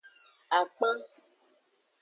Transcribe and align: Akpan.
Akpan. 0.59 0.97